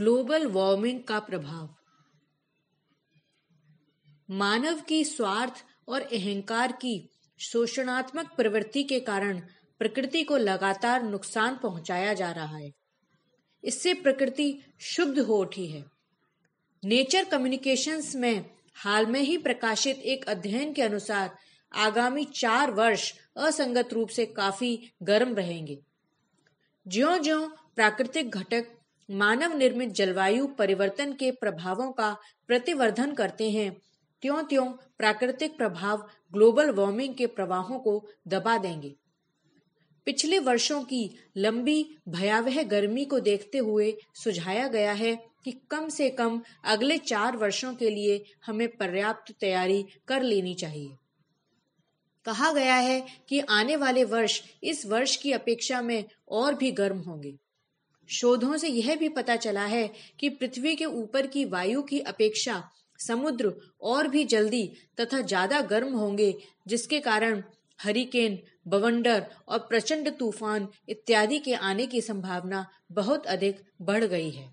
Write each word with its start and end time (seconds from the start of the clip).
Global 0.00 0.46
warming 0.46 1.02
का 1.02 1.18
प्रभाव। 1.18 1.74
मानव 4.30 4.80
की 4.80 5.04
स्वार्थ 5.04 5.64
और 5.88 6.00
अहंकार 6.00 6.72
की 6.72 7.10
शोषणात्मक 7.38 8.26
प्रवृत्ति 8.36 8.82
के 8.82 9.00
कारण 9.00 9.40
प्रकृति 9.78 10.24
को 10.24 10.36
लगातार 10.36 11.02
नुकसान 11.02 11.56
पहुँचाया 11.56 12.14
जा 12.14 12.32
रहा 12.32 12.56
है। 12.56 12.72
इससे 13.64 13.94
प्रकृति 13.94 14.62
शुद्ध 14.80 15.18
हो 15.18 15.36
उठी 15.36 15.66
है। 15.66 15.84
नेचर 16.84 17.24
कम्युनिकेशंस 17.24 18.16
में 18.16 18.50
हाल 18.76 19.06
में 19.06 19.20
ही 19.20 19.38
प्रकाशित 19.38 19.96
एक 19.96 20.28
अध्ययन 20.28 20.72
के 20.72 20.82
अनुसार 20.82 21.38
आगामी 21.74 22.24
चार 22.24 22.70
वर्ष 22.70 23.14
असंगत 23.36 23.92
रूप 23.92 24.08
से 24.08 24.26
काफ़ी 24.26 24.92
गर्म 25.02 25.34
रहेंगे। 25.34 25.78
ज्यो 26.88 27.18
ज्यो 27.18 27.48
प्राकृतिक 27.48 28.30
घटक 28.30 28.75
मानव 29.10 29.56
निर्मित 29.56 29.90
जलवायु 29.90 30.46
परिवर्तन 30.46 31.12
के 31.12 31.30
प्रभावों 31.30 31.92
का 31.92 32.16
प्रतिवर्धन 32.46 33.12
करते 33.12 33.50
हैं। 33.50 33.82
त्यों 34.22 34.42
त्यों 34.42 34.66
प्राकृतिक 34.98 35.56
प्रभाव 35.56 36.08
ग्लोबल 36.32 36.70
वार्मिंग 36.70 37.14
के 37.14 37.26
प्रवाहों 37.26 37.78
को 37.78 38.08
दबा 38.28 38.58
देंगे। 38.58 38.94
पिछले 40.04 40.38
वर्षों 40.38 40.82
की 40.82 41.10
लंबी, 41.36 41.96
भयावह 42.08 42.62
गर्मी 42.62 43.04
को 43.04 43.20
देखते 43.20 43.58
हुए 43.58 43.96
सुझाया 44.14 44.68
गया 44.68 44.92
है 44.92 45.26
कि 45.44 45.52
कम 45.70 45.88
से 45.88 46.10
कम 46.10 46.42
अगले 46.64 46.98
चार 46.98 47.36
वर्षों 47.36 47.74
के 47.74 47.90
लिए 47.90 48.24
हमें 48.46 48.76
पर्याप्त 48.76 49.34
तैयारी 49.40 49.86
कर 50.08 50.22
लेनी 50.22 50.54
चाहिए। 50.54 50.90
कहा 52.24 52.52
गया 52.52 52.74
है 52.74 53.06
कि 53.28 53.40
आने 53.40 53.76
वाले 53.76 54.04
वर्ष 54.04 54.42
इस 54.62 54.86
वर्ष 54.86 55.16
की 55.16 55.32
अपेक्षा 55.32 55.82
में 55.82 56.04
और 56.28 56.54
भी 56.54 56.70
गर्म 56.70 56.98
होंगे। 56.98 57.34
शोधों 58.08 58.56
से 58.56 58.68
यह 58.68 58.94
भी 58.96 59.08
पता 59.10 59.36
चला 59.36 59.64
है 59.66 59.90
कि 60.20 60.28
पृथ्वी 60.30 60.74
के 60.76 60.84
ऊपर 60.84 61.26
की 61.26 61.44
वायु 61.46 61.82
की 61.82 62.00
अपेक्षा 62.06 62.62
समुद्र 63.00 63.52
और 63.82 64.08
भी 64.08 64.24
जल्दी 64.24 64.66
तथा 65.00 65.20
ज़्यादा 65.20 65.60
गर्म 65.62 65.94
होंगे, 65.94 66.34
जिसके 66.68 67.00
कारण 67.00 67.42
हरिकेन, 67.80 68.38
बवंडर 68.68 69.26
और 69.48 69.58
प्रचंड 69.60 70.08
तूफ़ान 70.18 70.68
इत्यादि 70.88 71.38
के 71.38 71.54
आने 71.54 71.86
की 71.86 72.00
संभावना 72.00 72.64
बहुत 72.92 73.26
अधिक 73.26 73.60
बढ़ 73.82 74.04
गई 74.04 74.30
है। 74.30 74.48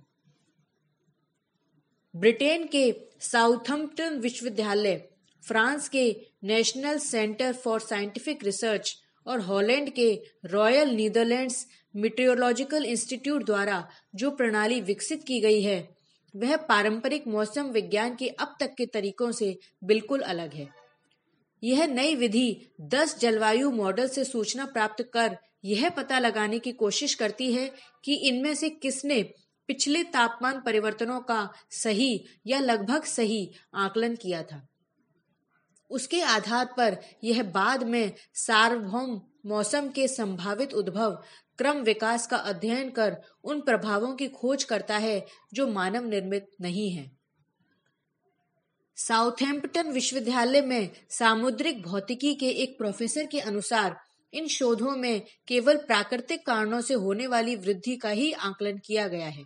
ब्रिटेन 2.13 2.65
के 2.67 2.91
साउथम्पटन 3.21 4.19
विश्वविद्यालय, 4.19 5.01
फ्रांस 5.43 5.87
के 5.89 6.05
National 6.43 6.97
Centre 6.97 7.53
for 7.53 7.79
Scientific 7.79 8.43
Research 8.43 8.95
और 9.25 9.39
हॉलैंड 9.41 9.89
के 9.89 10.13
रॉयल 10.45 10.89
नीदरलैंड्स 10.89 11.65
मीटेरोलॉजिकल 11.95 12.85
इंस्टीट्यूट 12.85 13.43
द्वारा 13.43 13.87
जो 14.15 14.31
प्रणाली 14.31 14.81
विकसित 14.81 15.23
की 15.23 15.39
गई 15.39 15.61
है, 15.61 15.95
वह 16.35 16.55
पारंपरिक 16.57 17.27
मौसम 17.27 17.63
विज्ञान 17.63 18.15
के 18.15 18.27
अब 18.27 18.55
तक 18.59 18.75
के 18.75 18.85
तरीकों 18.85 19.31
से 19.31 19.57
बिल्कुल 19.83 20.21
अलग 20.21 20.53
है। 20.53 20.67
यह 21.63 21.85
नई 21.87 22.15
विधि 22.15 22.67
10 22.81 23.19
जलवायु 23.19 23.71
मॉडल 23.71 24.07
से 24.07 24.23
सूचना 24.23 24.65
प्राप्त 24.65 25.03
कर 25.13 25.37
यह 25.65 25.89
पता 25.89 26.19
लगाने 26.19 26.59
की 26.59 26.71
कोशिश 26.71 27.13
करती 27.15 27.53
है 27.53 27.71
कि 28.03 28.15
इनमें 28.15 28.55
से 28.55 28.69
किसने 28.69 29.21
पिछले 29.67 30.03
तापमान 30.03 30.61
परिवर्तनों 30.61 31.19
का 31.19 31.49
सही 31.69 32.25
या 32.47 32.59
लगभग 32.59 33.03
सही 33.03 33.51
आकलन 33.75 34.15
किया 34.15 34.43
था। 34.43 34.67
उसके 35.89 36.21
आधार 36.21 36.65
पर 36.77 36.97
यह 37.23 37.43
बाद 37.43 37.83
में 37.83 38.13
सार्वभौम 38.33 39.21
मौसम 39.45 39.89
के 39.89 40.07
संभावित 40.07 40.73
उद्भव 40.73 41.23
क्रम 41.57 41.77
विकास 41.77 42.27
का 42.27 42.37
अध्ययन 42.37 42.89
कर 42.89 43.17
उन 43.43 43.61
प्रभावों 43.61 44.15
की 44.15 44.27
खोज 44.27 44.63
करता 44.63 44.97
है 44.97 45.25
जो 45.53 45.67
मानव 45.67 46.05
निर्मित 46.05 46.47
नहीं 46.61 46.91
है। 46.91 47.11
साउथैम्पटन 48.97 49.91
विश्वविद्यालय 49.91 50.61
में 50.61 50.89
सामुद्रिक 51.09 51.81
भौतिकी 51.83 52.33
के 52.35 52.49
एक 52.49 52.77
प्रोफेसर 52.77 53.25
के 53.25 53.39
अनुसार 53.39 53.99
इन 54.33 54.47
शोधों 54.47 54.95
में 54.95 55.21
केवल 55.47 55.77
प्राकृतिक 55.77 56.45
कारणों 56.45 56.81
से 56.81 56.93
होने 56.93 57.27
वाली 57.27 57.55
वृद्धि 57.55 57.95
का 57.95 58.09
ही 58.09 58.31
आकलन 58.31 58.77
किया 58.77 59.07
गया 59.07 59.27
है। 59.27 59.43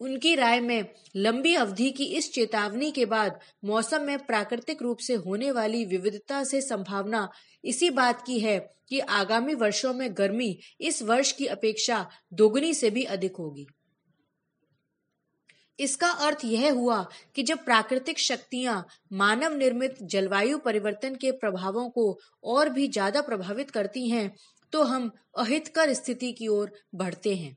उनकी 0.00 0.34
राय 0.34 0.60
में 0.60 0.84
लंबी 1.16 1.54
अवधि 1.54 1.90
की 1.90 2.04
इस 2.16 2.32
चेतावनी 2.32 2.90
के 2.90 3.04
बाद 3.06 3.38
मौसम 3.64 4.02
में 4.02 4.18
प्राकृतिक 4.26 4.82
रूप 4.82 4.98
से 4.98 5.14
होने 5.16 5.50
वाली 5.50 5.84
विविधता 5.84 6.42
से 6.44 6.60
संभावना 6.60 7.28
इसी 7.64 7.90
बात 7.90 8.22
की 8.26 8.38
है 8.40 8.58
कि 8.88 9.00
आगामी 9.00 9.54
वर्षों 9.54 9.92
में 9.94 10.08
गर्मी 10.18 10.56
इस 10.80 11.02
वर्ष 11.02 11.32
की 11.32 11.46
अपेक्षा 11.48 12.06
दोगुनी 12.32 12.72
से 12.74 12.90
भी 12.90 13.04
अधिक 13.06 13.36
होगी। 13.36 13.66
इसका 15.78 16.08
अर्थ 16.20 16.44
यह 16.44 16.72
हुआ 16.72 17.02
कि 17.36 17.42
जब 17.42 17.64
प्राकृतिक 17.64 18.18
शक्तियाँ 18.18 18.84
मानव 19.12 19.56
निर्मित 19.56 20.02
जलवायु 20.04 20.58
परिवर्तन 20.58 21.14
के 21.14 21.30
प्रभावों 21.34 21.88
को 21.90 22.18
और 22.44 22.68
भी 22.68 22.88
ज़्यादा 22.88 23.20
प्रभावित 23.20 23.70
करती 23.70 24.08
हैं 24.08 24.30
तो 24.72 24.82
हम 24.82 25.10
अहितकर 25.38 25.92
स्थिति 25.94 26.32
की 26.32 26.48
ओर 26.48 26.72
बढ़ते 26.94 27.34
हैं। 27.34 27.56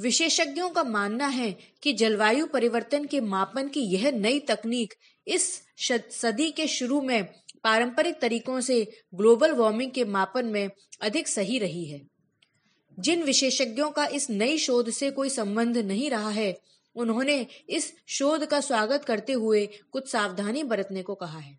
विशेषज्ञों 0.00 0.70
का 0.70 0.82
मानना 0.82 1.26
है 1.26 1.56
कि 1.82 1.92
जलवायु 1.92 2.46
परिवर्तन 2.46 3.04
के 3.04 3.20
मापन 3.20 3.68
की 3.68 3.80
यह 3.80 4.10
नई 4.10 4.40
तकनीक 4.40 4.94
इस 5.28 5.62
सदी 6.10 6.50
के 6.50 6.66
शुरू 6.66 7.00
में 7.00 7.24
पारंपरिक 7.64 8.20
तरीकों 8.20 8.60
से 8.60 8.84
ग्लोबल 9.14 9.52
वार्मिंग 9.52 9.90
के 9.90 10.04
मापन 10.04 10.46
में 10.46 10.70
अधिक 11.00 11.28
सही 11.28 11.58
रही 11.58 11.84
है। 11.84 12.00
जिन 12.98 13.22
विशेषज्ञों 13.22 13.90
का 13.90 14.06
इस 14.06 14.30
नई 14.30 14.58
शोध 14.58 14.90
से 14.90 15.10
कोई 15.10 15.28
संबंध 15.28 15.78
नहीं 15.78 16.10
रहा 16.10 16.30
है, 16.30 16.60
उन्होंने 16.94 17.46
इस 17.68 17.92
शोध 18.06 18.46
का 18.46 18.60
स्वागत 18.60 19.04
करते 19.04 19.32
हुए 19.32 19.66
कुछ 19.92 20.08
सावधानी 20.08 20.62
बरतने 20.62 21.02
को 21.02 21.14
कहा 21.14 21.38
है। 21.38 21.58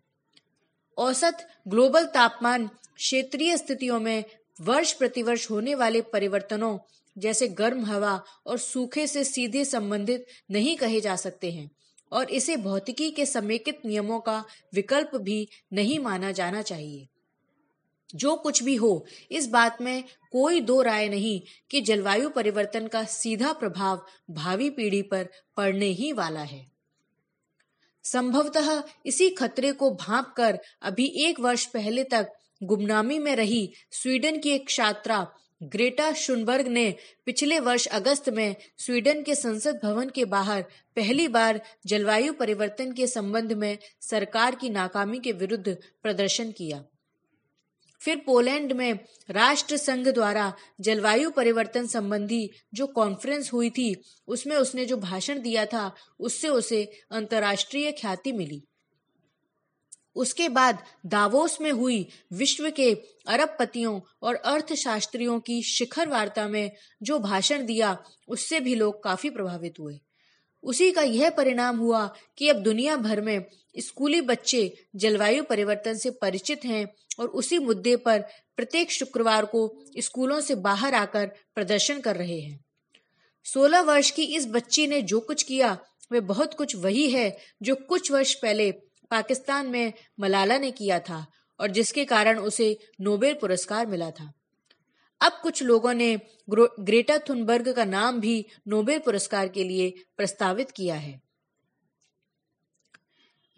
औसत 0.98 1.48
ग्लोबल 1.68 2.04
तापमान 2.04 2.66
क्षेत्रीय 2.96 3.56
स्थितियों 3.56 4.00
में 4.00 4.24
वर्ष 4.60 4.92
प्रतिवर्ष 4.92 5.50
होने 5.50 5.74
वाले 5.74 6.00
परिवर्तनों 6.02 6.78
जैसे 7.16 7.48
गर्म 7.48 7.84
हवा 7.84 8.20
और 8.46 8.58
सूखे 8.58 9.06
से 9.06 9.24
सीधे 9.24 9.64
संबंधित 9.64 10.26
नहीं 10.50 10.76
कहे 10.76 11.00
जा 11.00 11.16
सकते 11.16 11.50
हैं, 11.52 11.70
और 12.12 12.30
इसे 12.30 12.56
भौतिकी 12.56 13.10
के 13.10 13.26
समेकित 13.26 13.80
नियमों 13.86 14.20
का 14.20 14.44
विकल्प 14.74 15.16
भी 15.16 15.48
नहीं 15.72 15.98
माना 15.98 16.32
जाना 16.32 16.62
चाहिए। 16.62 17.06
जो 18.14 18.34
कुछ 18.36 18.62
भी 18.62 18.74
हो, 18.76 19.06
इस 19.30 19.46
बात 19.48 19.80
में 19.82 20.04
कोई 20.32 20.60
दो 20.60 20.80
राय 20.82 21.08
नहीं 21.08 21.40
कि 21.70 21.80
जलवायु 21.80 22.28
परिवर्तन 22.30 22.86
का 22.86 23.04
सीधा 23.04 23.52
प्रभाव 23.52 24.04
भावी 24.30 24.70
पीढ़ी 24.70 25.02
पर 25.02 25.28
पड़ने 25.56 25.86
ही 25.86 26.12
वाला 26.12 26.40
है। 26.40 26.66
संभवतः 28.04 28.82
इसी 29.06 29.28
खतरे 29.30 29.72
को 29.72 29.90
भाप 29.90 30.34
कर 30.36 30.58
अभी 30.82 31.06
एक 31.16 31.40
वर्ष 31.40 31.64
पहले 31.66 32.04
तक 32.04 32.32
गुमनामी 32.62 33.18
में 33.18 33.34
रही 33.36 33.72
स्वीडन 33.90 34.38
की 34.38 34.50
एक 34.50 34.68
छात्रा 34.70 35.26
ग्रेटा 35.64 36.12
शुनबर्ग 36.12 36.66
ने 36.68 36.94
पिछले 37.26 37.60
वर्ष 37.60 37.86
अगस्त 37.86 38.28
में 38.28 38.56
स्वीडन 38.78 39.22
के 39.22 39.34
संसद 39.34 39.80
भवन 39.82 40.08
के 40.08 40.24
बाहर 40.24 40.62
पहली 40.96 41.28
बार 41.28 41.60
जलवायु 41.86 42.32
परिवर्तन 42.32 42.92
के 42.92 43.06
संबंध 43.06 43.52
में 43.52 43.78
सरकार 44.00 44.54
की 44.54 44.68
नाकामी 44.68 45.18
के 45.18 45.32
विरुद्ध 45.32 45.76
प्रदर्शन 46.02 46.52
किया। 46.52 46.84
फिर 48.00 48.16
पोलैंड 48.16 48.72
में 48.72 48.98
राष्ट्र 49.30 49.76
संघ 49.76 50.08
द्वारा 50.08 50.52
जलवायु 50.80 51.30
परिवर्तन 51.30 51.86
संबंधी 51.86 52.50
जो 52.74 52.86
कॉन्फ्रेंस 52.86 53.52
हुई 53.52 53.70
थी, 53.70 54.02
उसमें 54.28 54.56
उसने 54.56 54.84
जो 54.84 54.96
भाषण 54.96 55.40
दिया 55.40 55.66
था, 55.66 55.94
उससे 56.20 56.48
उसे 56.48 56.92
अंतर्राष्ट्रीय 57.10 57.92
ख्याति 57.92 58.32
मिली। 58.32 58.62
उसके 60.14 60.48
बाद 60.48 60.78
दावोस 61.06 61.60
में 61.60 61.72
हुई 61.72 62.08
विश्व 62.32 62.70
के 62.70 62.94
अरबपतियों 63.26 64.00
और 64.22 64.34
अर्थशास्त्रियों 64.34 65.40
की 65.40 65.62
शिखर 65.62 66.08
वार्ता 66.08 66.48
में 66.48 66.70
जो 67.02 67.18
भाषण 67.18 67.66
दिया, 67.66 68.04
उससे 68.28 68.60
भी 68.60 68.74
लोग 68.74 69.02
काफ़ी 69.02 69.30
प्रभावित 69.30 69.74
हुए। 69.80 70.00
उसी 70.62 70.92
का 70.92 71.02
यह 71.02 71.30
परिणाम 71.30 71.78
हुआ 71.78 72.14
कि 72.38 72.48
अब 72.48 72.56
दुनिया 72.56 72.96
भर 72.96 73.20
में 73.20 73.44
स्कूली 73.78 74.20
बच्चे 74.20 74.76
जलवायु 74.96 75.44
परिवर्तन 75.44 75.94
से 75.94 76.10
परिचित 76.10 76.64
हैं 76.64 76.94
और 77.18 77.28
उसी 77.28 77.58
मुद्दे 77.58 77.96
पर 77.96 78.20
प्रत्येक 78.56 78.92
शुक्रवार 78.92 79.44
को 79.44 79.84
स्कूलों 79.98 80.40
से 80.40 80.54
बाहर 80.54 80.94
आकर 80.94 81.26
प्रदर्शन 81.54 82.00
कर 82.00 82.16
रहे 82.16 82.40
हैं। 82.40 82.64
सोलह 83.44 83.80
वर्ष 83.80 84.10
की 84.10 84.22
इस 84.22 84.46
बच्ची 84.46 84.86
ने 84.86 85.02
जो 85.02 85.20
कुछ 85.20 85.42
किया, 85.42 85.78
वह 86.12 86.20
बहुत 86.20 86.54
कुछ 86.54 86.76
वही 86.76 87.10
है 87.10 87.38
जो 87.62 87.74
कुछ 87.74 88.12
वर्ष 88.12 88.34
पहले 88.34 88.74
पाकिस्तान 89.14 89.66
में 89.68 89.92
मलाला 90.20 90.58
ने 90.58 90.70
किया 90.72 90.98
था 91.00 91.26
और 91.60 91.70
जिसके 91.70 92.04
कारण 92.06 92.38
उसे 92.40 92.76
नोबेल 93.00 93.34
पुरस्कार 93.40 93.86
मिला 93.86 94.10
था। 94.12 94.32
अब 95.20 95.38
कुछ 95.42 95.62
लोगों 95.62 95.92
ने 95.94 96.16
ग्रेटा 96.50 97.18
थुनबर्ग 97.28 97.72
का 97.72 97.84
नाम 97.86 98.20
भी 98.20 98.34
नोबेल 98.68 98.98
पुरस्कार 99.00 99.48
के 99.48 99.64
लिए 99.64 99.92
प्रस्तावित 100.16 100.70
किया 100.70 100.94
है। 100.96 101.20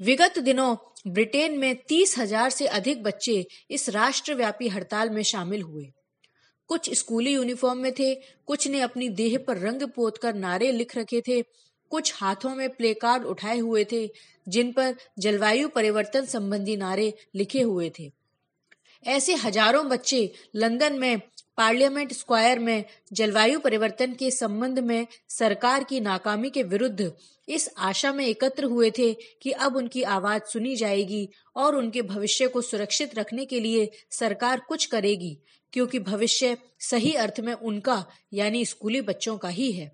विगत 0.00 0.38
दिनों 0.40 0.74
ब्रिटेन 1.08 1.58
में 1.58 1.74
तीस 1.88 2.18
हज़ार 2.18 2.50
से 2.50 2.66
अधिक 2.68 3.02
बच्चे 3.02 3.44
इस 3.70 3.88
राष्ट्रव्यापी 3.90 4.68
हड़ताल 4.68 5.10
में 5.10 5.22
शामिल 5.24 5.62
हुए। 5.62 5.86
कुछ 6.70 6.90
स्कूली 6.94 7.32
यूनिफॉर्म 7.32 7.78
में 7.78 7.92
थे, 7.92 8.14
कुछ 8.14 8.66
ने 8.68 8.80
अपनी 8.80 9.08
देह 9.10 9.38
पर 9.38 9.58
रंग 9.58 9.82
पोत 9.88 10.18
कर 10.18 10.34
नारे 10.36 10.70
लिख 10.72 10.96
रखे 10.96 11.20
थे 11.28 11.40
कुछ 11.90 12.12
हाथों 12.16 12.54
में 12.54 12.68
प्ले 12.70 12.92
कार्ड 12.94 13.24
उठाए 13.24 13.58
हुए 13.58 13.84
थे, 13.92 14.08
जिन 14.46 14.72
पर 14.72 14.94
जलवायु 15.18 15.68
परिवर्तन 15.68 16.24
संबंधी 16.26 16.76
नारे 16.76 17.12
लिखे 17.34 17.60
हुए 17.60 17.90
थे। 17.98 18.10
ऐसे 19.04 19.34
हज़ारों 19.34 19.88
बच्चे 19.88 20.30
लंदन 20.54 20.98
में, 20.98 21.20
पार्लियामेंट 21.56 22.12
स्क्वायर 22.12 22.58
में 22.58 22.84
जलवायु 23.12 23.58
परिवर्तन 23.58 24.12
के 24.12 24.30
संबंध 24.30 24.78
में 24.78 25.06
सरकार 25.28 25.84
की 25.84 26.00
नाकामी 26.00 26.50
के 26.50 26.62
विरुद्ध 26.62 27.12
इस 27.48 27.68
आशा 27.78 28.12
में 28.12 28.24
एकत्र 28.26 28.64
हुए 28.64 28.90
थे 28.90 29.12
कि 29.42 29.50
अब 29.50 29.76
उनकी 29.76 30.02
आवाज़ 30.02 30.42
सुनी 30.42 30.74
जाएगी 30.76 31.28
और 31.56 31.76
उनके 31.76 32.02
भविष्य 32.02 32.48
को 32.48 32.60
सुरक्षित 32.60 33.14
रखने 33.18 33.44
के 33.44 33.60
लिए 33.60 33.90
सरकार 34.10 34.60
कुछ 34.68 34.86
करेगी, 34.86 35.36
क्योंकि 35.72 35.98
भविष्य 35.98 36.56
सही 36.80 37.12
अर्थ 37.14 37.40
में 37.40 37.52
उनका, 37.52 38.04
यानी 38.32 38.64
स्कूली 38.64 39.00
बच्चों 39.00 39.36
का 39.38 39.48
ही 39.48 39.70
है। 39.72 39.90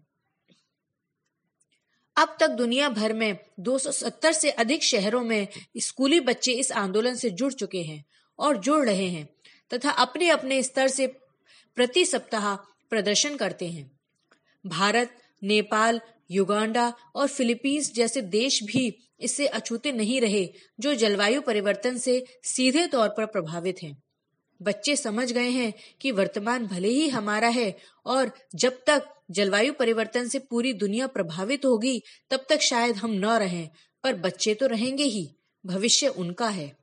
अब 2.16 2.36
तक 2.40 2.48
दुनिया 2.48 2.88
भर 2.88 3.12
में 3.12 3.38
270 3.60 4.32
से 4.32 4.50
अधिक 4.50 4.82
शहरों 4.82 5.22
में 5.24 5.48
स्कूली 5.78 6.20
बच्चे 6.20 6.52
इस 6.52 6.72
आंदोलन 6.72 7.14
से 7.14 7.30
जुड़ 7.30 7.52
चुके 7.52 7.82
हैं 7.82 8.04
और 8.38 8.56
जुड़ 8.56 8.86
रहे 8.86 9.08
हैं 9.08 9.28
तथा 9.74 9.90
अपने 9.90 10.28
अपने 10.28 10.62
स्तर 10.62 10.88
से 10.88 11.06
प्रति 11.76 12.04
सप्ताह 12.04 12.56
प्रदर्शन 12.90 13.36
करते 13.36 13.68
हैं। 13.68 13.90
भारत, 14.66 15.18
नेपाल, 15.42 16.00
युगांडा 16.30 16.94
और 17.14 17.28
फिलीपींस 17.28 17.94
जैसे 17.94 18.20
देश 18.20 18.62
भी 18.62 18.96
इससे 19.20 19.46
अछूते 19.46 19.92
नहीं 19.92 20.20
रहे 20.20 20.48
जो 20.80 20.94
जलवायु 20.94 21.40
परिवर्तन 21.40 21.98
से 21.98 22.24
सीधे 22.44 22.86
तौर 22.86 23.08
पर 23.08 23.26
प्रभावित 23.26 23.76
हैं। 23.82 24.02
बच्चे 24.62 24.96
समझ 24.96 25.32
गए 25.32 25.50
हैं 25.50 25.74
कि 26.00 26.10
वर्तमान 26.10 26.66
भले 26.66 26.88
ही 26.88 27.08
हमारा 27.08 27.48
है 27.48 27.76
और 28.06 28.30
जब 28.54 28.72
तक 28.86 29.08
जलवायु 29.30 29.72
परिवर्तन 29.72 30.28
से 30.28 30.38
पूरी 30.38 30.72
दुनिया 30.72 31.06
प्रभावित 31.06 31.64
होगी, 31.64 32.02
तब 32.30 32.46
तक 32.48 32.60
शायद 32.60 32.96
हम 32.96 33.10
न 33.10 33.24
रहें, 33.24 33.68
पर 34.02 34.14
बच्चे 34.14 34.54
तो 34.54 34.66
रहेंगे 34.66 35.04
ही, 35.04 35.34
भविष्य 35.66 36.08
उनका 36.08 36.48
है। 36.48 36.76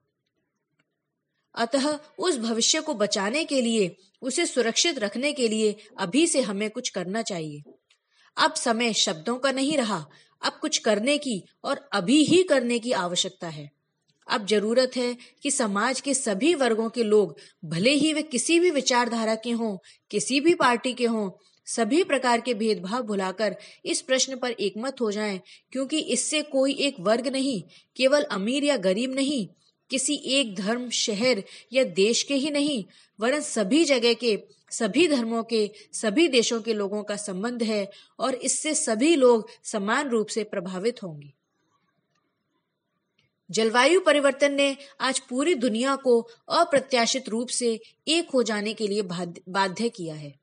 अतः 1.55 1.99
उस 2.19 2.37
भविष्य 2.37 2.81
को 2.81 2.93
बचाने 2.93 3.45
के 3.45 3.61
लिए, 3.61 3.95
उसे 4.21 4.45
सुरक्षित 4.45 4.99
रखने 4.99 5.33
के 5.33 5.47
लिए 5.47 5.75
अभी 5.97 6.27
से 6.27 6.41
हमें 6.41 6.69
कुछ 6.69 6.89
करना 6.89 7.21
चाहिए। 7.21 7.63
अब 8.37 8.53
समय 8.53 8.93
शब्दों 8.93 9.37
का 9.37 9.51
नहीं 9.51 9.77
रहा, 9.77 10.05
अब 10.45 10.53
कुछ 10.53 10.77
करने 10.77 11.17
की 11.17 11.43
और 11.63 11.89
अभी 11.93 12.23
ही 12.23 12.43
करने 12.43 12.79
की 12.79 12.91
आवश्यकता 12.91 13.47
है। 13.47 13.78
अब 14.29 14.45
ज़रूरत 14.45 14.91
है 14.97 15.17
कि 15.43 15.51
समाज 15.51 16.01
के 16.01 16.13
सभी 16.13 16.53
वर्गों 16.55 16.89
के 16.89 17.03
लोग, 17.03 17.37
भले 17.65 17.91
ही 17.91 18.13
वे 18.13 18.21
किसी 18.21 18.59
भी 18.59 18.69
विचारधारा 18.69 19.35
के 19.35 19.51
हों, 19.51 19.77
किसी 20.11 20.39
भी 20.39 20.53
पार्टी 20.53 20.93
के 20.93 21.05
हों, 21.05 21.29
सभी 21.67 22.03
प्रकार 22.03 22.41
के 22.41 22.53
भेदभाव 22.53 23.03
भुलाकर 23.03 23.55
इस 23.85 24.01
प्रश्न 24.01 24.35
पर 24.35 24.51
एकमत 24.51 25.01
हो 25.01 25.11
जाएँ, 25.11 25.39
क्योंकि 25.71 25.99
इससे 25.99 26.41
कोई 26.41 26.73
एक 26.73 26.95
वर्ग 26.99 27.27
नहीं, 27.27 27.61
केवल 27.95 28.23
अमीर 28.23 28.63
या 28.63 28.77
गरीब 28.77 29.13
नहीं, 29.15 29.47
किसी 29.91 30.15
एक 30.15 30.55
धर्म, 30.55 30.89
शहर 30.89 31.43
या 31.73 31.83
देश 31.83 32.23
के 32.23 32.33
ही 32.33 32.49
नहीं, 32.49 32.83
वरन 33.19 33.41
सभी 33.41 33.85
जगह 33.85 34.13
के, 34.13 34.37
सभी 34.71 35.07
धर्मों 35.07 35.43
के, 35.43 35.71
सभी 35.93 36.27
देशों 36.27 36.61
के 36.61 36.73
लोगों 36.73 37.03
का 37.03 37.15
संबंध 37.15 37.63
है 37.63 37.91
और 38.19 38.35
इससे 38.35 38.73
सभी 38.73 39.15
लोग 39.15 39.49
समान 39.63 40.09
रूप 40.09 40.27
से 40.27 40.43
प्रभावित 40.43 41.03
होंगे। 41.03 41.38
जलवायु 43.49 43.99
परिवर्तन 43.99 44.53
ने 44.53 44.75
आज 45.01 45.19
पूरी 45.19 45.55
दुनिया 45.55 45.95
को 45.95 46.19
अप्रत्याशित 46.49 47.29
रूप 47.29 47.49
से 47.49 47.79
एक 48.07 48.29
हो 48.31 48.43
जाने 48.43 48.73
के 48.73 48.87
लिए 48.87 49.01
बाध्य 49.01 49.89
किया 49.89 50.15
है। 50.15 50.33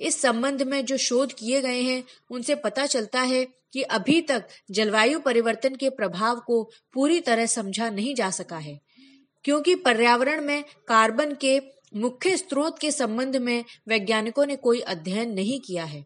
इस 0.00 0.20
संबंध 0.22 0.62
में 0.62 0.84
जो 0.84 0.96
शोध 0.96 1.32
किए 1.32 1.60
गए 1.60 1.80
हैं, 1.80 2.02
उनसे 2.30 2.54
पता 2.54 2.86
चलता 2.86 3.20
है 3.20 3.44
कि 3.72 3.82
अभी 3.82 4.20
तक 4.20 4.48
जलवायु 4.70 5.20
परिवर्तन 5.20 5.74
के 5.74 5.90
प्रभाव 5.90 6.40
को 6.40 6.62
पूरी 6.94 7.20
तरह 7.20 7.46
समझा 7.46 7.90
नहीं 7.90 8.14
जा 8.14 8.30
सका 8.30 8.58
है, 8.58 8.78
क्योंकि 9.44 9.74
पर्यावरण 9.74 10.40
में 10.40 10.64
कार्बन 10.88 11.34
के 11.34 11.60
मुख्य 11.96 12.36
स्रोत 12.36 12.78
के 12.78 12.90
संबंध 12.90 13.36
में 13.36 13.64
वैज्ञानिकों 13.88 14.46
ने 14.46 14.56
कोई 14.56 14.80
अध्ययन 14.80 15.32
नहीं 15.32 15.60
किया 15.60 15.84
है। 15.84 16.04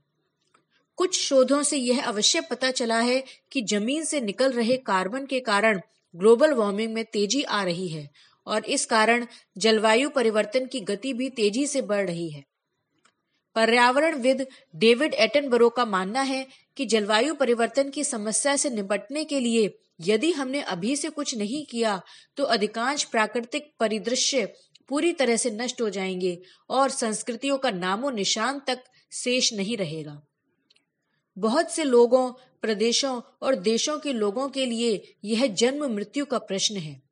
कुछ 0.99 1.19
शोधों 1.19 1.63
से 1.63 1.77
यह 1.77 2.05
अवश्य 2.05 2.41
पता 2.41 2.71
चला 2.71 2.99
है 3.01 3.23
कि 3.53 3.63
ज़मीन 3.63 4.05
से 4.05 4.21
निकल 4.21 4.53
रहे 4.53 4.77
कार्बन 4.77 5.27
के 5.27 5.41
कारण 5.41 5.81
ग्लोबल 6.15 6.53
वार्मिंग 6.53 6.93
में 6.95 7.05
तेज़ी 7.05 7.43
आ 7.43 7.63
रही 7.63 7.89
है 7.89 8.09
और 8.47 8.65
इस 8.65 8.87
कारण 8.87 9.27
जलवायु 9.59 10.11
परिवर्तन 10.11 10.67
की 10.67 10.81
गति 10.81 11.13
भी 11.13 11.29
तेज़ी 11.31 11.67
से 11.67 11.83
बढ़ 11.83 12.07
रही 12.07 12.29
है। 12.31 12.45
पर्यावरण 13.57 14.15
विद 14.15 14.47
डेविड 14.77 15.15
एटनबरो 15.15 15.69
का 15.69 15.85
मानना 15.85 16.21
है 16.21 16.47
कि 16.77 16.87
जलवायु 16.87 17.35
परिवर्तन 17.35 17.91
की 17.91 18.05
समस्या 18.05 18.57
से 18.57 18.71
निपटने 18.71 19.25
के 19.25 19.41
लिए 19.41 19.71
यदि 20.01 20.33
हमने 20.33 20.61
अभी 20.63 20.97
से 20.97 21.09
कुछ 21.09 21.37
नहीं 21.37 21.65
किया 21.67 22.01
तो 22.37 22.45
अधिकांश 22.45 23.05
प्राकृतिक 23.05 23.73
परिदृश्य 23.81 24.45
पूरी 24.89 25.13
तरह 25.13 25.37
से 25.37 25.51
नष्ट 25.51 25.81
हो 25.81 25.89
जाएँगे 25.91 26.39
और 26.71 26.91
संस्कृतियों 26.91 27.59
का 27.59 27.71
नामो 27.71 28.11
निशान 28.11 28.61
तक 28.67 28.85
शेष 29.13 29.53
नहीं 29.53 29.77
रहेगा। 29.77 30.21
बहुत 31.39 31.71
से 31.71 31.85
लोगों, 31.85 32.33
प्रदेशों 32.61 33.21
और 33.43 33.55
देशों 33.55 33.99
के 33.99 34.13
लोगों 34.13 34.49
के 34.49 34.67
लिए 34.67 35.17
यह 35.25 35.47
जन्म 35.47 35.95
मृत्यु 35.95 36.25
का 36.25 36.39
प्रश्न 36.39 36.77
है। 36.77 37.03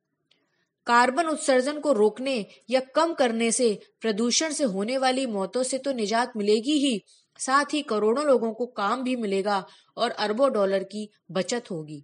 कार्बन 0.87 1.25
उत्सर्जन 1.25 1.79
को 1.79 1.91
रोकने 1.93 2.45
या 2.69 2.79
कम 2.79 3.13
करने 3.13 3.51
से, 3.51 3.79
प्रदूषण 4.01 4.51
से 4.51 4.63
होने 4.63 4.97
वाली 4.97 5.25
मौतों 5.25 5.63
से 5.63 5.77
तो 5.77 5.91
निजात 5.91 6.37
मिलेगी 6.37 6.71
ही, 6.71 7.01
साथ 7.39 7.65
ही 7.73 7.81
करोड़ों 7.81 8.25
लोगों 8.25 8.53
को 8.53 8.65
काम 8.65 9.03
भी 9.03 9.15
मिलेगा 9.15 9.65
और 9.97 10.11
अरबों 10.11 10.53
डॉलर 10.53 10.83
की 10.83 11.09
बचत 11.31 11.71
होगी। 11.71 12.03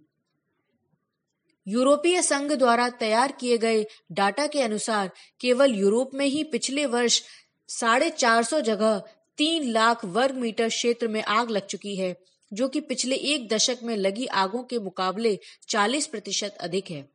यूरोपीय 1.68 2.22
संघ 2.22 2.52
द्वारा 2.52 2.88
तैयार 2.88 3.32
किए 3.32 3.58
गए 3.58 3.86
डाटा 4.12 4.46
के 4.46 4.62
अनुसार 4.62 5.10
केवल 5.40 5.74
यूरोप 5.74 6.10
में 6.14 6.26
ही 6.26 6.44
पिछले 6.44 6.86
वर्ष 6.86 7.22
साढ़े 7.68 8.10
चार 8.10 8.42
सौ 8.42 8.60
जगह 8.60 9.02
तीन 9.38 9.70
लाख 9.70 10.04
वर्ग 10.04 10.34
मीटर 10.34 10.68
क्षेत्र 10.68 11.08
में 11.08 11.22
आग 11.22 11.50
लग 11.50 11.66
चुकी 11.66 11.96
है, 11.96 12.16
जो 12.52 12.68
कि 12.68 12.80
पिछले 12.80 13.16
एक 13.16 13.48
दशक 13.48 13.78
में 13.82 13.96
लगी 13.96 14.26
आगों 14.26 14.62
के 14.62 14.78
मुकाबले 14.78 15.38
40 15.68 16.06
प्रतिशत 16.06 16.56
अधिक 16.60 16.90
है। 16.90 17.08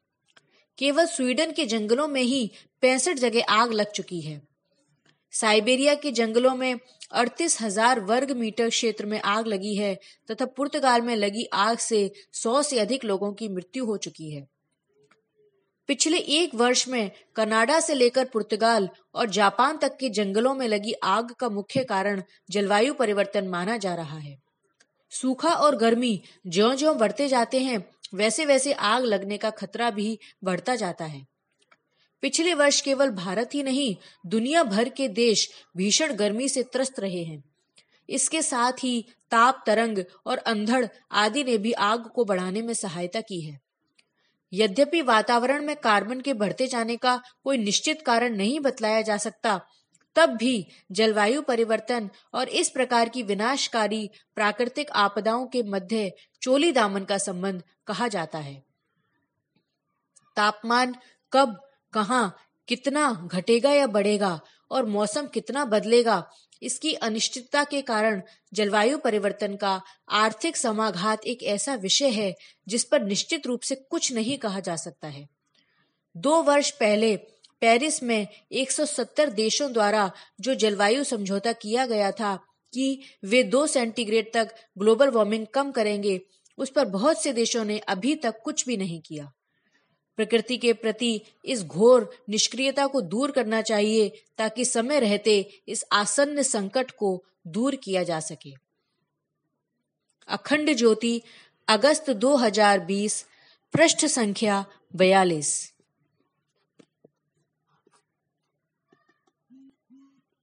केवल 0.77 1.05
स्वीडन 1.05 1.51
के 1.51 1.65
जंगलों 1.65 2.07
में 2.07 2.21
ही 2.21 2.51
पैंसठ 2.81 3.17
जगह 3.17 3.43
आग 3.49 3.71
लग 3.71 3.91
चुकी 3.91 4.21
है। 4.21 4.41
साइबेरिया 5.31 5.95
के 5.95 6.11
जंगलों 6.11 6.55
में 6.55 6.79
अड़तीस 7.11 7.61
हज़ार 7.61 7.99
वर्ग 7.99 8.31
मीटर 8.31 8.69
क्षेत्र 8.69 9.05
में 9.05 9.21
आग 9.21 9.47
लगी 9.47 9.75
है, 9.75 9.99
तथा 10.31 10.45
पुर्तगाल 10.45 11.01
में 11.01 11.15
लगी 11.15 11.45
आग 11.53 11.77
से 11.77 12.11
सौ 12.33 12.61
से 12.61 12.79
अधिक 12.79 13.05
लोगों 13.05 13.33
की 13.33 13.47
मृत्यु 13.47 13.85
हो 13.85 13.97
चुकी 13.97 14.31
है। 14.31 14.47
पिछले 15.89 16.17
एक 16.17 16.55
वर्ष 16.55 16.87
में 16.87 17.11
कनाडा 17.35 17.79
से 17.79 17.93
लेकर 17.93 18.25
पुर्तगाल 18.25 18.89
और 19.15 19.29
जापान 19.29 19.77
तक 19.77 19.97
के 19.97 20.09
जंगलों 20.09 20.53
में 20.55 20.67
लगी 20.67 20.91
आग 21.03 21.31
का 21.31 21.49
मुख्य 21.49 21.83
कारण 21.83 22.21
जलवायु 22.49 22.93
परिवर्तन 22.93 23.47
माना 23.47 23.77
जा 23.77 23.95
रहा 23.95 24.17
है। 24.17 24.37
सूखा 25.09 25.49
और 25.49 25.75
गर्मी 25.75 26.21
ज्यो 26.47 26.75
ज्यो 26.75 26.93
बढ़ते 26.93 27.27
जाते 27.27 27.59
हैं 27.59 27.85
वैसे 28.13 28.45
वैसे 28.45 28.73
आग 28.73 29.03
लगने 29.03 29.37
का 29.37 29.49
खतरा 29.49 29.89
भी 29.89 30.19
बढ़ता 30.43 30.75
जाता 30.75 31.05
है। 31.05 31.25
पिछले 32.21 32.53
वर्ष 32.53 32.81
केवल 32.81 33.09
भारत 33.09 33.49
ही 33.53 33.63
नहीं, 33.63 33.95
दुनिया 34.25 34.63
भर 34.63 34.89
के 34.89 35.07
देश 35.07 35.49
भीषण 35.77 36.13
गर्मी 36.13 36.49
से 36.49 36.63
त्रस्त 36.63 36.99
रहे 36.99 37.23
हैं। 37.23 37.43
इसके 38.09 38.41
साथ 38.41 38.83
ही 38.83 39.05
ताप, 39.31 39.63
तरंग 39.65 40.03
और 40.25 40.37
अंधड़ 40.37 40.85
आदि 41.11 41.43
ने 41.43 41.57
भी 41.57 41.71
आग 41.71 42.07
को 42.07 42.25
बढ़ाने 42.25 42.61
में 42.61 42.73
सहायता 42.73 43.21
की 43.21 43.41
है। 43.41 43.68
यद्यपि 44.53 45.01
वातावरण 45.01 45.65
में 45.65 45.75
कार्बन 45.75 46.21
के 46.21 46.33
बढ़ते 46.33 46.67
जाने 46.67 46.95
का 46.97 47.21
कोई 47.43 47.57
निश्चित 47.57 48.01
कारण 48.01 48.35
नहीं 48.35 48.59
बतलाया 48.59 49.01
जा 49.01 49.17
सकता, 49.17 49.59
तब 50.15 50.29
भी 50.29 50.67
जलवायु 50.91 51.41
परिवर्तन 51.41 52.09
और 52.33 52.49
इस 52.49 52.69
प्रकार 52.69 53.09
की 53.09 53.23
विनाशकारी 53.23 54.09
प्राकृतिक 54.35 54.91
आपदाओं 54.91 55.45
के 55.47 55.63
मध्य 55.63 56.11
चोली 56.41 56.71
दामन 56.71 57.03
का 57.03 57.17
संबंध 57.17 57.63
कहा 57.87 58.07
जाता 58.07 58.37
है। 58.37 58.63
तापमान 60.37 60.95
कब, 61.33 61.59
कहा, 61.93 62.31
कितना 62.67 63.11
घटेगा 63.31 63.71
या 63.71 63.87
बढ़ेगा 63.87 64.39
और 64.71 64.85
मौसम 64.85 65.27
कितना 65.27 65.65
बदलेगा 65.65 66.23
इसकी 66.61 66.93
अनिश्चितता 66.93 67.63
के 67.63 67.81
कारण 67.81 68.21
जलवायु 68.53 68.97
परिवर्तन 68.97 69.55
का 69.55 69.81
आर्थिक 70.09 70.57
समाघात 70.57 71.25
एक 71.25 71.43
ऐसा 71.43 71.75
विषय 71.75 72.09
है 72.09 72.35
जिस 72.67 72.83
पर 72.83 73.01
निश्चित 73.01 73.47
रूप 73.47 73.61
से 73.61 73.75
कुछ 73.75 74.13
नहीं 74.13 74.37
कहा 74.37 74.59
जा 74.59 74.75
सकता 74.75 75.07
है। 75.07 75.29
दो 76.17 76.41
वर्ष 76.43 76.71
पहले 76.71 77.15
पेरिस 77.61 78.03
में 78.03 78.27
170 78.51 79.29
देशों 79.29 79.73
द्वारा 79.73 80.11
जो 80.41 80.55
जलवायु 80.55 81.03
समझौता 81.03 81.51
किया 81.51 81.85
गया 81.85 82.11
था 82.11 82.35
कि 82.73 83.01
वे 83.23 83.43
दो 83.43 83.67
सेंटीग्रेड 83.67 84.33
तक 84.33 84.55
ग्लोबल 84.77 85.09
वार्मिंग 85.09 85.47
कम 85.53 85.71
करेंगे, 85.71 86.21
उस 86.57 86.69
पर 86.69 86.85
बहुत 86.85 87.23
से 87.23 87.33
देशों 87.33 87.65
ने 87.65 87.79
अभी 87.79 88.15
तक 88.15 88.41
कुछ 88.43 88.65
भी 88.65 88.77
नहीं 88.77 89.01
किया। 89.01 89.31
प्रकृति 90.19 90.57
के 90.57 90.73
प्रति 90.73 91.21
इस 91.45 91.63
घोर 91.63 92.11
निष्क्रियता 92.29 92.87
को 92.87 93.01
दूर 93.01 93.31
करना 93.31 93.61
चाहिए 93.61 94.23
ताकि 94.37 94.65
समय 94.65 94.99
रहते 94.99 95.61
इस 95.67 95.85
आसन्न 95.91 96.41
संकट 96.41 96.91
को 96.91 97.23
दूर 97.47 97.75
किया 97.75 98.03
जा 98.03 98.19
सके। 98.19 98.53
अखंड 100.27 100.75
ज्योति, 100.75 101.21
अगस्त 101.67 102.09
2020 102.09 103.25
पृष्ठ 103.73 104.05
संख्या 104.05 104.65
बयालीस। 104.95 105.73